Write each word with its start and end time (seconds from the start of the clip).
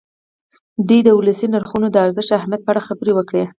دوی 0.87 0.99
دې 1.05 1.09
د 1.13 1.17
ولسي 1.19 1.47
نرخونو 1.53 1.87
د 1.91 1.95
ارزښت 2.05 2.29
او 2.31 2.37
اهمیت 2.41 2.61
په 2.63 2.71
اړه 2.71 2.85
خبرې 2.87 3.11
وکړي. 3.15 3.43